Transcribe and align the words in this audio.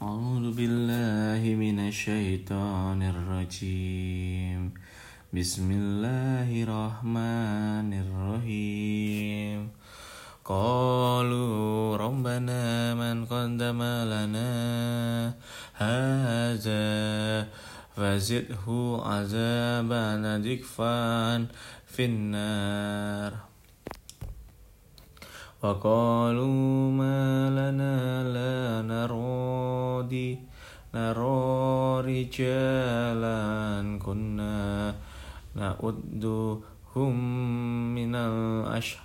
أعوذ 0.00 0.56
بالله 0.56 1.44
من 1.60 1.78
الشيطان 1.92 3.02
الرجيم. 3.02 4.72
بسم 5.28 5.68
الله 5.70 6.48
الرحمن 6.64 7.90
الرحيم. 8.04 9.68
قالوا 10.44 11.96
ربنا 11.96 12.94
من 12.94 13.28
قدم 13.28 13.80
لنا 14.12 14.52
هذا 15.76 16.88
فزده 17.96 18.66
عذابا 19.04 20.04
ضعفا 20.40 21.46
في 21.92 22.04
النار. 22.04 23.49
وقالوا 25.62 26.90
ما 26.90 27.50
لنا 27.50 28.24
لا 28.24 28.82
نرى 28.82 30.02
نرى 30.94 32.00
رجالا 32.00 33.98
كنا 34.02 34.94
نعدهم 35.54 37.14
من 37.94 38.14
الأشرار. 38.14 39.00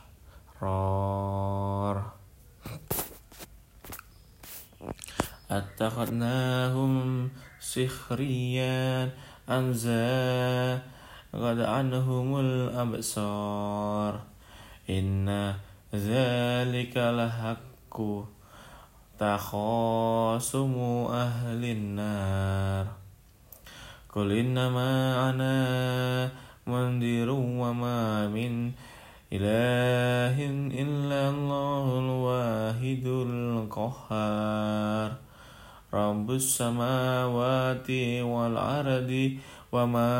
أتخذناهم 5.51 7.29
سخريا 7.59 9.11
أم 9.49 9.73
زاغت 9.73 11.59
عنهم 11.59 12.39
الأبصار؟ 12.39 14.21
إن 14.89 15.55
ذلك 15.95 16.97
لحق 16.97 17.97
تخاصم 19.19 20.75
أهل 21.11 21.61
النار. 21.63 22.85
قل 24.15 24.31
إنما 24.31 24.89
أنا 25.29 25.55
منذر 26.67 27.29
وما 27.31 28.27
من 28.27 28.71
إله 29.33 30.37
إلا 30.83 31.29
الله 31.29 31.85
الواحد 31.99 33.05
القهار. 33.27 35.11
رب 35.93 36.31
السماوات 36.31 37.89
والأرض 38.21 39.11
وما 39.71 40.11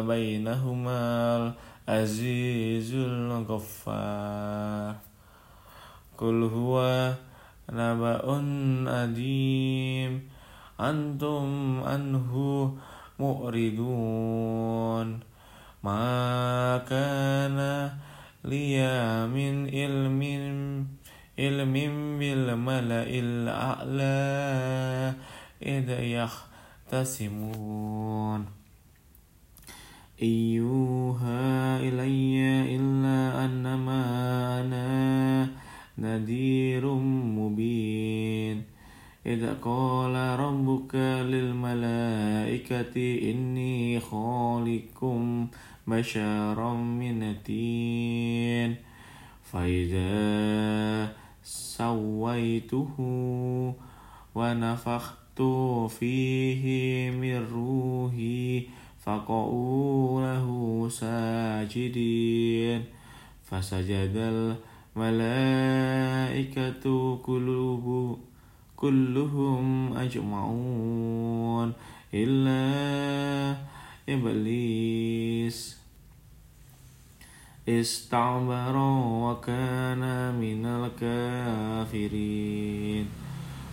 بينهما 0.00 1.52
العزيز 1.88 2.94
الغفار 2.94 4.94
قل 6.18 6.42
هو 6.42 7.12
نبأ 7.70 8.20
أديم 9.04 10.22
أنتم 10.80 11.80
عنه 11.84 12.32
مؤردون 13.18 15.20
ما 15.84 16.78
كان 16.90 17.90
لي 18.44 18.76
من 19.26 19.70
علم 19.70 20.22
علم 21.38 21.74
بالملأ 22.18 23.06
الأعلى 23.06 24.34
إذ 25.62 25.90
يختصمون 26.90 28.46
إيوها 30.22 30.75
إذ 39.26 39.54
قال 39.62 40.14
ربك 40.40 40.94
للملائكة 41.26 42.96
إني 43.30 44.00
خالق 44.00 45.20
بشرا 45.86 46.74
من 46.74 47.42
تين 47.44 48.76
فإذا 49.52 51.12
سويته 51.42 52.94
ونفخت 54.34 55.42
فيه 55.88 56.64
من 57.10 57.46
روحي 57.52 58.66
فقعوا 58.98 60.20
له 60.22 60.88
ساجدين. 60.88 62.84
فسجد 63.50 64.16
الملائكة 64.96 66.84
كلهم 67.16 68.16
kulluhum 68.76 69.96
ajma'un 69.96 71.74
illa 72.12 73.56
iblis. 74.06 75.76
Istabara 77.66 78.78
wa 78.78 79.34
kana 79.42 80.30
minal 80.30 80.86
kafirin. 80.94 82.06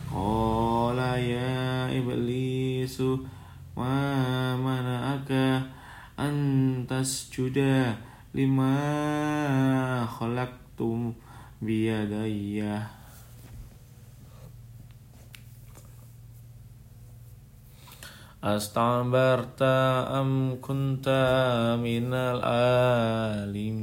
Qala 0.10 1.22
ya 1.22 1.94
iblisu 1.94 3.22
ma 3.78 4.58
mana'aka 4.58 5.62
antas 6.18 7.30
tasjuda 7.30 7.94
lima 8.34 8.74
khalaqtum 10.10 11.14
biyadayya. 11.62 13.03
أستعبرت 18.44 19.62
أم 20.12 20.58
كنت 20.62 21.08
من 21.80 22.14
العالم 22.14 23.80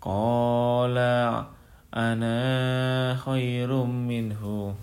قال 0.00 0.98
أنا 1.94 2.38
خير 3.14 3.84
منه 3.84 4.74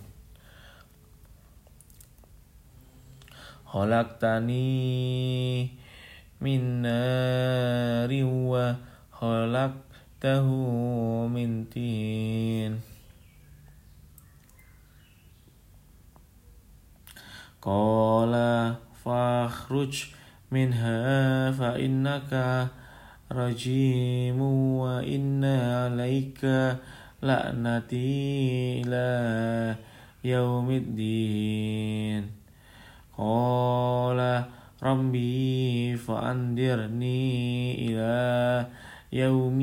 خلقتني 3.66 4.66
من 6.42 6.62
نار 6.82 8.12
وخلقته 9.14 10.48
من 11.28 11.66
طين 11.66 12.95
قال 17.66 18.34
فاخرج 19.06 20.06
منها 20.52 21.52
فإنك 21.52 22.32
رجيم 23.32 24.42
وإن 24.78 25.46
عليك 25.46 26.46
لعنتي 27.24 28.82
إلى 28.86 29.76
يوم 30.24 30.72
الدين. 30.72 32.24
قال 33.18 34.44
ربي 34.84 35.96
فأنذرني 35.98 37.26
إلى 37.88 38.66
يوم 39.14 39.62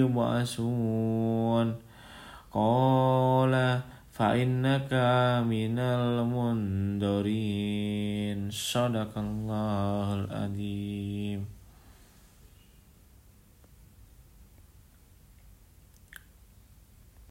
يبعثون. 0.00 1.74
قال 2.52 3.80
فإنك 4.12 4.92
من 5.48 5.78
المنذرين 5.78 7.30
صدق 8.50 9.18
الله 9.18 10.14
العظيم 10.14 10.21